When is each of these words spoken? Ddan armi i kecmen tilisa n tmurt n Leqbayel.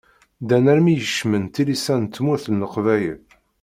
Ddan 0.41 0.65
armi 0.71 0.91
i 0.93 0.99
kecmen 1.05 1.45
tilisa 1.53 1.95
n 2.01 2.05
tmurt 2.05 2.45
n 2.49 2.59
Leqbayel. 2.61 3.19